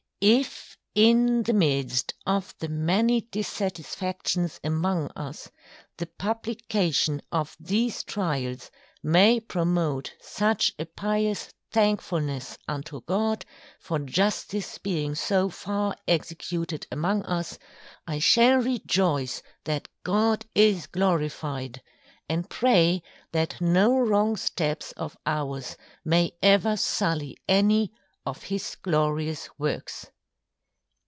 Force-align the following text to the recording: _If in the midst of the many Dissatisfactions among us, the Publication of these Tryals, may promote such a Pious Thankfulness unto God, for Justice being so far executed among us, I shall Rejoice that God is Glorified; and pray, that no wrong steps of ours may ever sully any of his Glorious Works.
_If 0.27 0.77
in 0.93 1.41
the 1.41 1.53
midst 1.53 2.13
of 2.27 2.53
the 2.59 2.69
many 2.69 3.21
Dissatisfactions 3.21 4.59
among 4.63 5.09
us, 5.15 5.49
the 5.97 6.05
Publication 6.05 7.23
of 7.31 7.57
these 7.59 8.03
Tryals, 8.03 8.69
may 9.01 9.39
promote 9.39 10.13
such 10.21 10.73
a 10.77 10.85
Pious 10.85 11.51
Thankfulness 11.71 12.59
unto 12.67 13.01
God, 13.01 13.47
for 13.79 13.97
Justice 13.97 14.77
being 14.77 15.15
so 15.15 15.49
far 15.49 15.95
executed 16.07 16.85
among 16.91 17.23
us, 17.23 17.57
I 18.05 18.19
shall 18.19 18.59
Rejoice 18.59 19.41
that 19.63 19.87
God 20.03 20.45
is 20.53 20.85
Glorified; 20.85 21.81
and 22.29 22.47
pray, 22.47 23.01
that 23.31 23.59
no 23.59 23.97
wrong 23.97 24.37
steps 24.37 24.91
of 24.91 25.17
ours 25.25 25.77
may 26.05 26.35
ever 26.43 26.77
sully 26.77 27.39
any 27.49 27.91
of 28.23 28.43
his 28.43 28.75
Glorious 28.75 29.49
Works. 29.57 30.05